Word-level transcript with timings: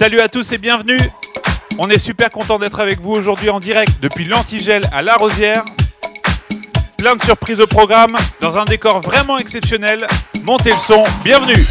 Salut 0.00 0.20
à 0.20 0.30
tous 0.30 0.50
et 0.52 0.56
bienvenue. 0.56 0.96
On 1.76 1.90
est 1.90 1.98
super 1.98 2.30
content 2.30 2.58
d'être 2.58 2.80
avec 2.80 3.00
vous 3.00 3.10
aujourd'hui 3.10 3.50
en 3.50 3.60
direct 3.60 3.92
depuis 4.00 4.24
l'Antigel 4.24 4.80
à 4.94 5.02
La 5.02 5.16
Rosière. 5.16 5.62
Plein 6.96 7.16
de 7.16 7.20
surprises 7.20 7.60
au 7.60 7.66
programme, 7.66 8.16
dans 8.40 8.56
un 8.56 8.64
décor 8.64 9.02
vraiment 9.02 9.36
exceptionnel. 9.36 10.06
Montez 10.42 10.70
le 10.70 10.78
son, 10.78 11.04
bienvenue. 11.22 11.66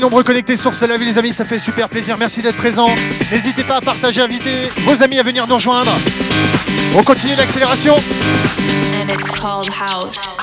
Nombreux 0.00 0.22
connectés 0.22 0.56
sur 0.56 0.74
ce 0.74 0.84
live 0.84 1.02
les 1.02 1.18
amis, 1.18 1.34
ça 1.34 1.44
fait 1.44 1.58
super 1.58 1.88
plaisir. 1.88 2.16
Merci 2.18 2.40
d'être 2.40 2.56
présents. 2.56 2.88
N'hésitez 3.32 3.64
pas 3.64 3.76
à 3.76 3.80
partager, 3.80 4.20
inviter 4.20 4.68
vos 4.78 5.02
amis 5.02 5.18
à 5.18 5.22
venir 5.22 5.46
nous 5.46 5.56
rejoindre. 5.56 5.90
On 6.96 7.02
continue 7.02 7.34
l'accélération. 7.34 7.96
called 9.74 10.37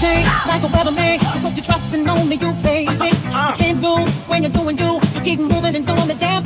change 0.00 0.28
like 0.46 0.62
a 0.62 0.68
weatherman. 0.68 1.18
So 1.32 1.40
put 1.40 1.56
your 1.56 1.64
trust 1.64 1.92
in 1.94 2.08
only 2.08 2.36
you, 2.36 2.52
baby. 2.62 2.92
You 2.92 3.54
can't 3.60 3.80
do 3.80 3.94
when 4.28 4.42
you're 4.42 4.52
doing 4.52 4.78
you. 4.78 5.00
So 5.12 5.20
keep 5.20 5.40
moving 5.40 5.74
and 5.76 5.86
doing 5.86 6.06
the 6.06 6.14
damn 6.14 6.42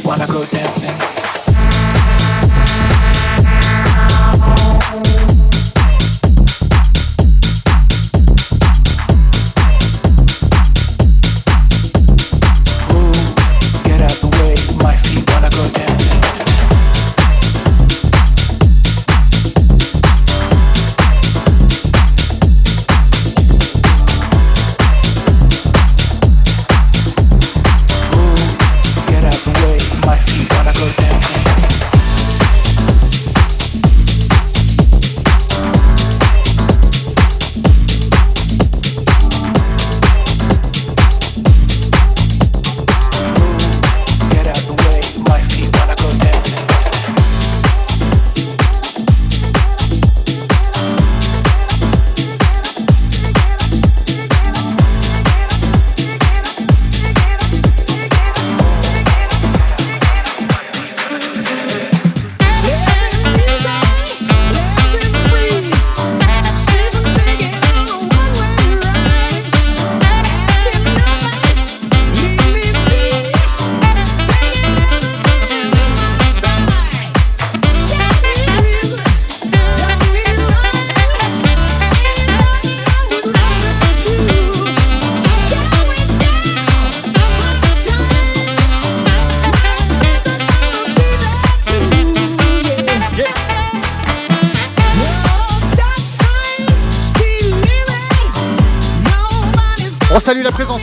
wanna 0.00 0.26
go 0.26 0.44
dancing. 0.46 1.21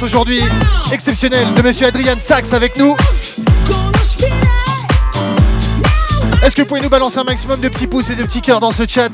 Aujourd'hui 0.02 0.42
exceptionnel 0.92 1.54
de 1.54 1.62
monsieur 1.62 1.88
Adrian 1.88 2.18
Sachs 2.18 2.52
avec 2.54 2.78
nous. 2.78 2.96
Est-ce 6.44 6.56
que 6.56 6.62
vous 6.62 6.68
pouvez 6.68 6.82
nous 6.82 6.90
balancer 6.90 7.20
un 7.20 7.24
maximum 7.24 7.60
de 7.60 7.70
petits 7.70 7.86
pouces 7.86 8.10
et 8.10 8.16
de 8.16 8.24
petits 8.24 8.42
cœurs 8.42 8.60
dans 8.60 8.72
ce 8.72 8.84
chat? 8.88 9.10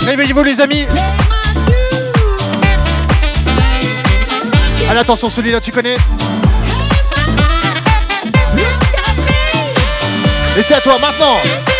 Réveillez-vous 0.00 0.42
les 0.42 0.60
amis. 0.60 0.86
Allez 4.90 5.00
attention 5.00 5.30
celui-là 5.30 5.60
tu 5.60 5.70
connais. 5.70 5.96
Et 10.58 10.62
c'est 10.62 10.74
à 10.74 10.80
toi 10.80 10.98
maintenant 11.00 11.71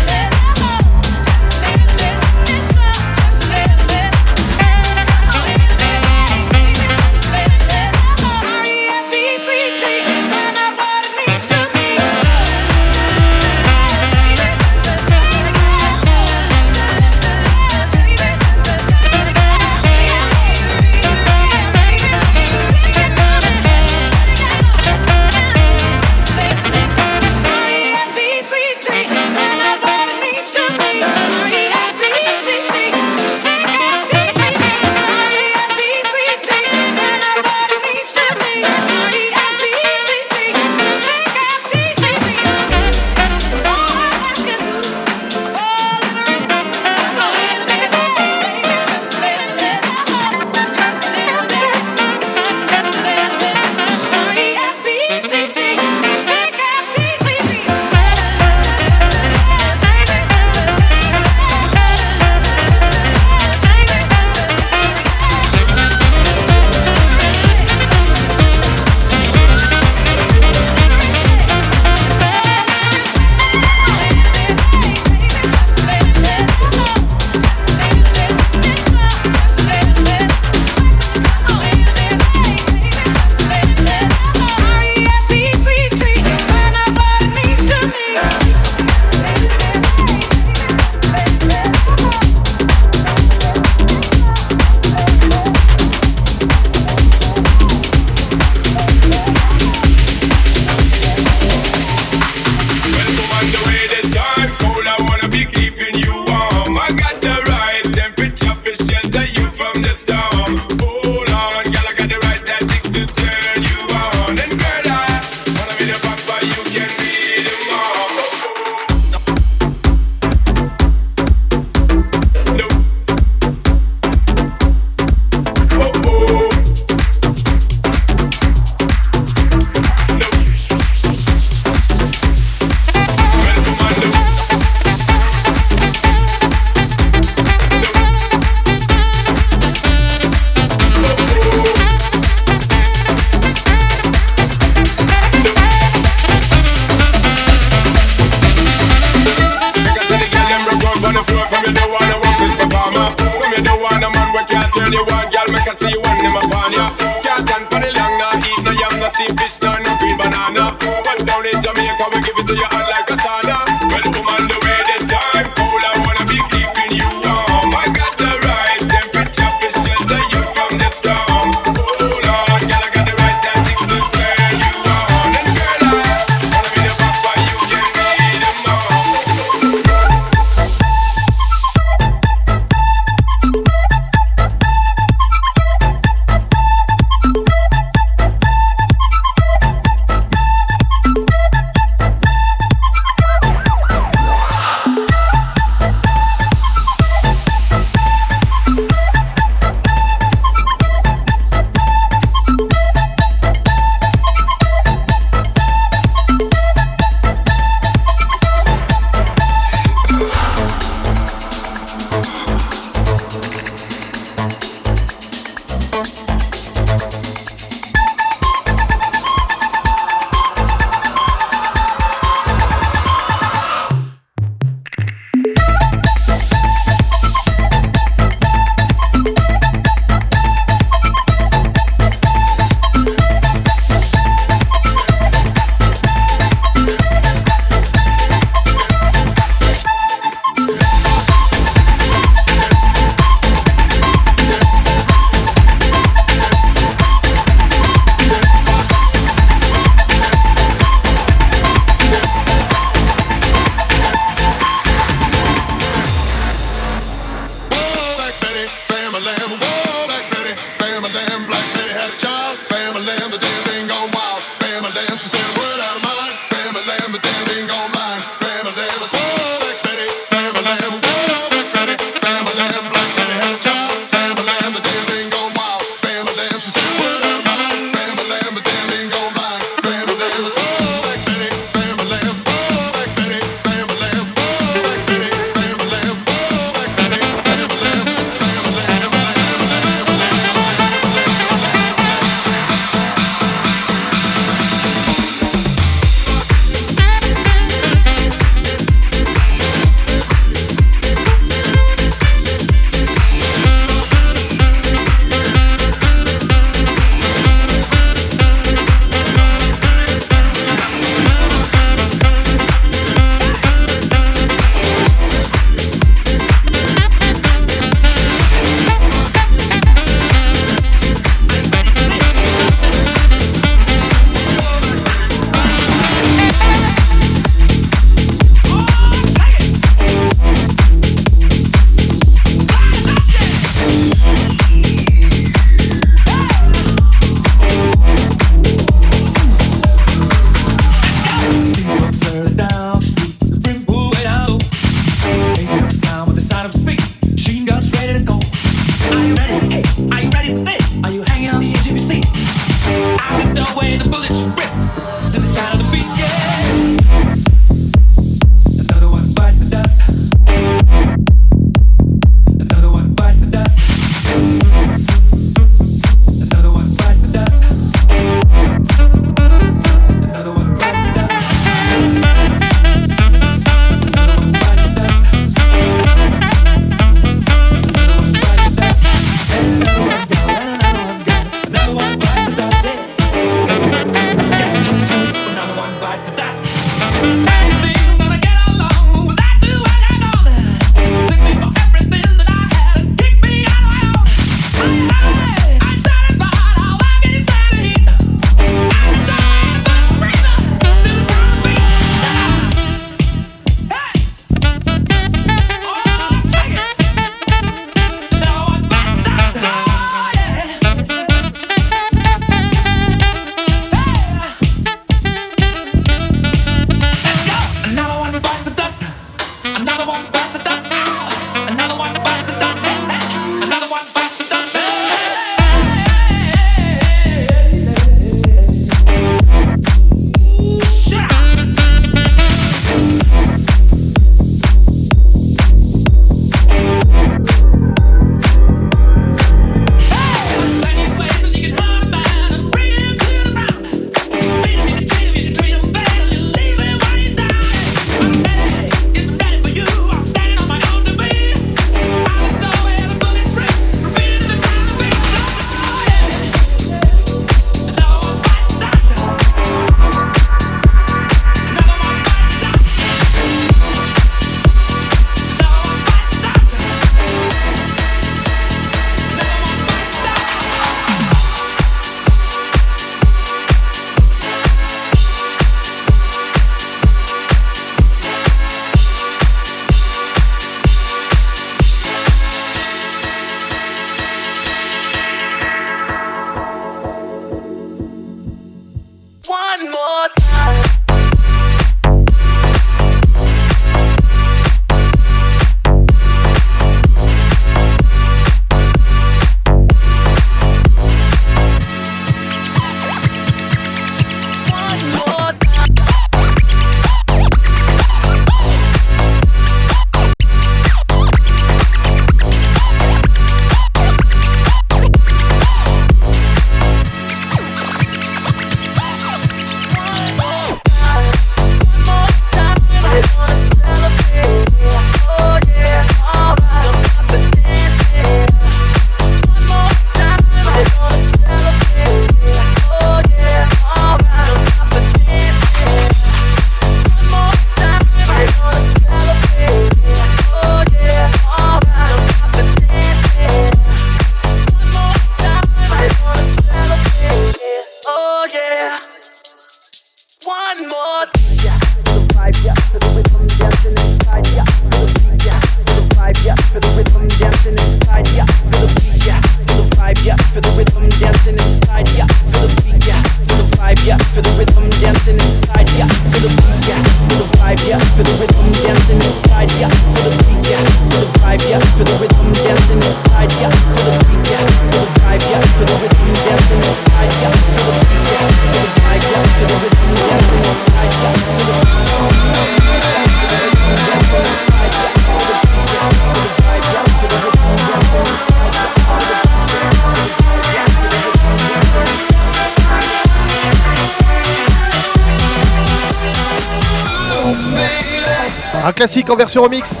classique 598.96 599.30
en 599.30 599.36
version 599.36 599.62
remix. 599.62 600.00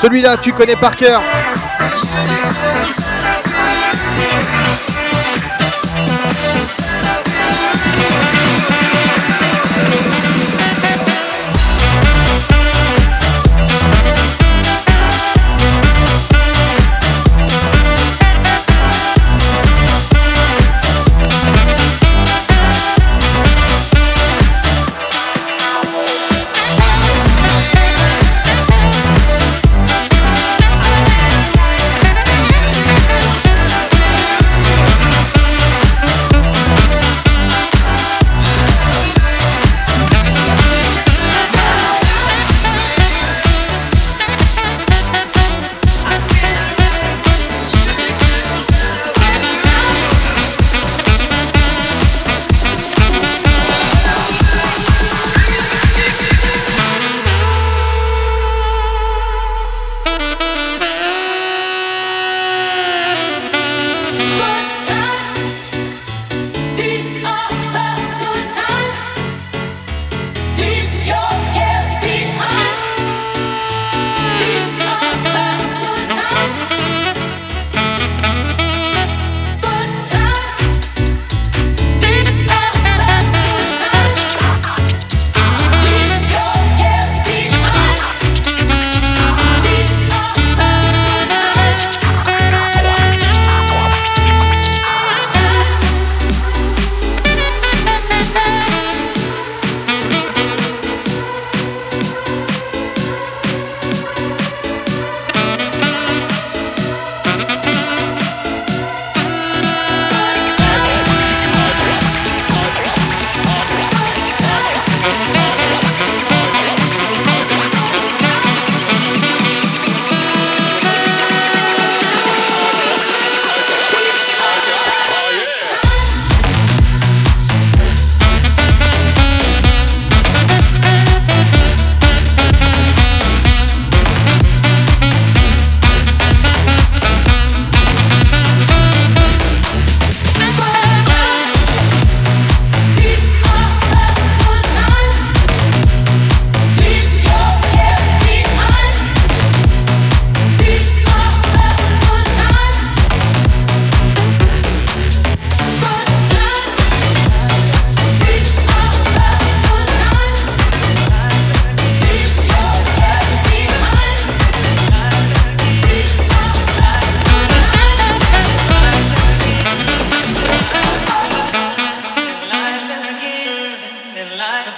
Celui-là, 0.00 0.36
tu 0.38 0.52
connais 0.52 0.76
par 0.76 0.96
cœur. 0.96 1.20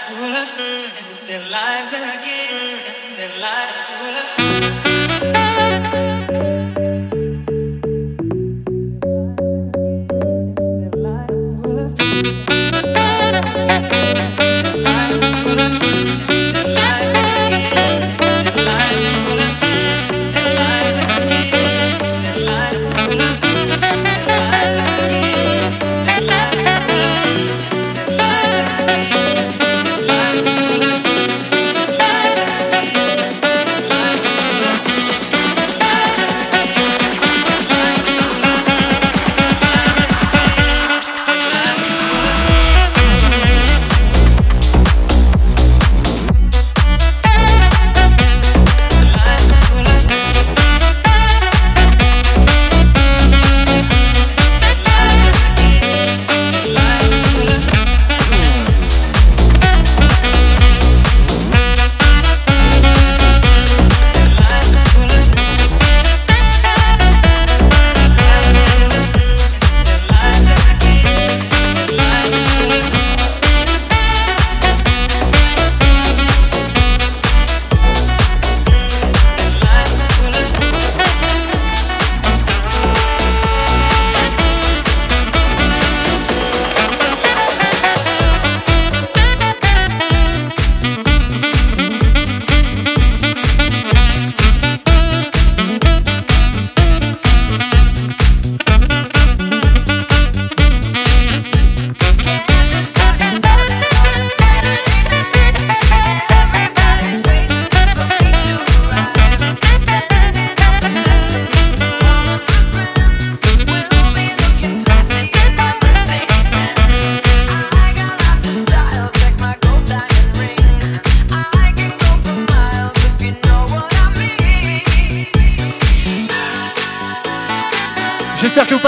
life 0.04 0.20
will 0.20 0.36
us 0.36 0.52
burn, 0.52 0.90
their 1.26 1.40
lives 1.48 1.94
are 1.94 2.24
given, 2.24 2.78
their 3.16 3.40
lives 3.40 3.72
will 4.00 4.16
us 4.16 4.36
burn. 4.36 4.83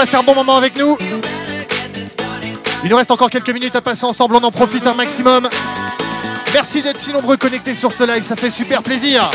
Passez 0.09 0.19
un 0.19 0.23
bon 0.23 0.35
moment 0.35 0.55
avec 0.55 0.77
nous. 0.77 0.97
Il 2.81 2.89
nous 2.89 2.95
reste 2.95 3.11
encore 3.11 3.29
quelques 3.29 3.49
minutes 3.49 3.75
à 3.75 3.81
passer 3.81 4.05
ensemble, 4.05 4.37
on 4.37 4.43
en 4.45 4.51
profite 4.51 4.87
un 4.87 4.93
maximum. 4.93 5.49
Merci 6.53 6.81
d'être 6.81 6.97
si 6.97 7.11
nombreux 7.11 7.35
connectés 7.35 7.75
sur 7.75 7.91
ce 7.91 8.05
live, 8.05 8.23
ça 8.23 8.37
fait 8.37 8.49
super 8.49 8.81
plaisir. 8.83 9.29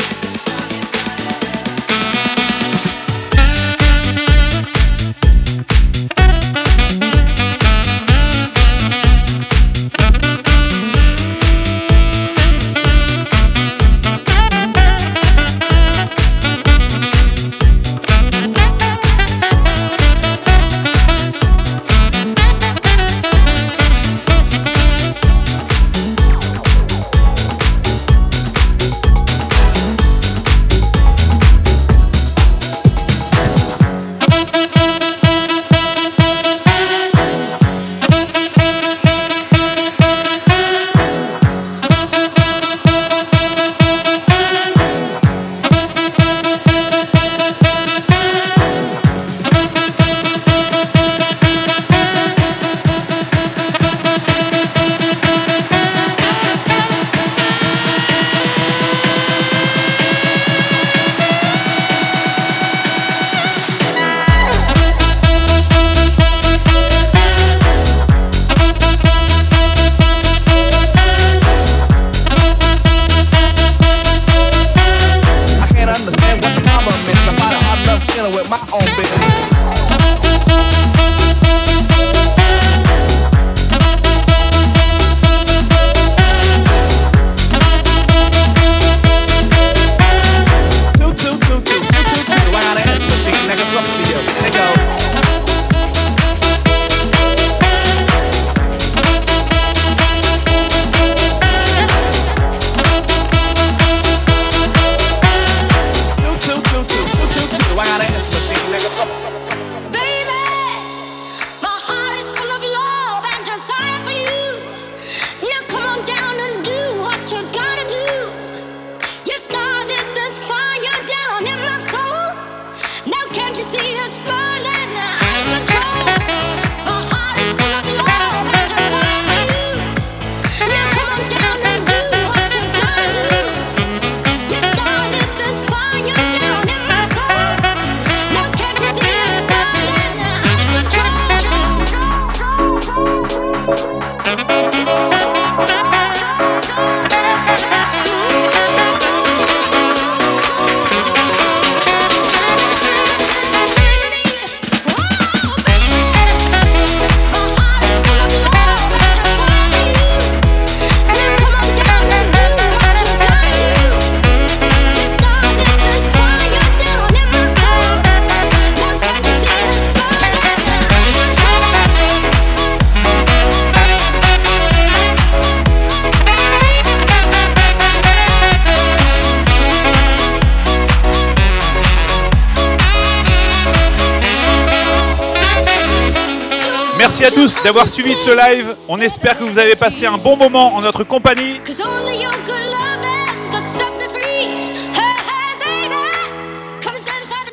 Merci 187.23 187.39
à 187.39 187.41
tous 187.41 187.63
d'avoir 187.63 187.87
suivi 187.87 188.17
ce 188.17 188.31
live. 188.31 188.75
On 188.89 188.99
espère 188.99 189.39
que 189.39 189.45
vous 189.45 189.57
avez 189.57 189.77
passé 189.77 190.05
un 190.05 190.17
bon 190.17 190.35
moment 190.35 190.75
en 190.75 190.81
notre 190.81 191.05
compagnie. 191.05 191.61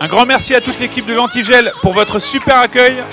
Un 0.00 0.08
grand 0.08 0.26
merci 0.26 0.56
à 0.56 0.60
toute 0.60 0.80
l'équipe 0.80 1.06
de 1.06 1.14
l'Antigel 1.14 1.72
pour 1.82 1.92
votre 1.92 2.18
super 2.18 2.58
accueil. 2.58 3.04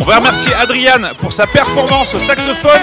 On 0.00 0.04
va 0.04 0.16
remercier 0.16 0.52
Adriane 0.54 1.12
pour 1.18 1.32
sa 1.32 1.46
performance 1.46 2.12
au 2.12 2.18
saxophone. 2.18 2.82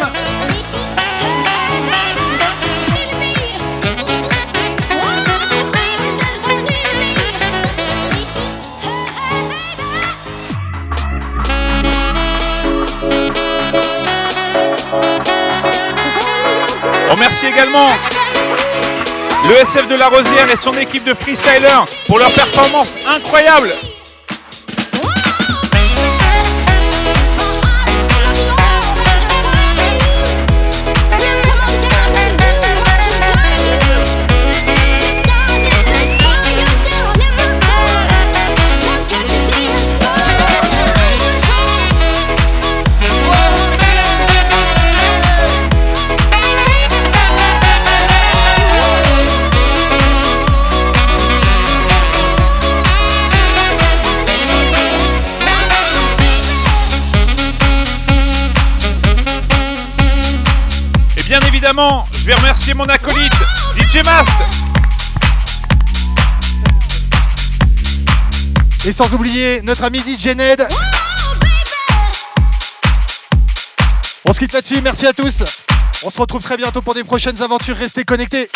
Remercie 17.32 17.46
également 17.48 17.90
le 19.48 19.56
SF 19.56 19.88
de 19.88 19.96
la 19.96 20.10
Rosière 20.10 20.52
et 20.52 20.58
son 20.58 20.74
équipe 20.74 21.04
de 21.06 21.14
freestylers 21.14 21.86
pour 22.06 22.20
leur 22.20 22.32
performance 22.34 22.98
incroyable. 23.08 23.74
Mon 62.74 62.86
acolyte, 62.86 63.34
DJ 63.76 64.04
Mast. 64.06 64.32
Et 68.86 68.92
sans 68.92 69.14
oublier 69.14 69.62
notre 69.64 69.84
ami 69.84 70.00
DJ 70.00 70.28
Ned. 70.36 70.68
On 74.26 74.34
se 74.34 74.40
quitte 74.40 74.54
là-dessus, 74.54 74.82
merci 74.82 75.08
à 75.08 75.14
tous. 75.14 75.44
On 76.04 76.10
se 76.10 76.20
retrouve 76.20 76.42
très 76.44 76.58
bientôt 76.58 76.82
pour 76.82 76.94
des 76.94 77.04
prochaines 77.04 77.42
aventures. 77.42 77.78
Restez 77.78 78.04
connectés. 78.04 78.50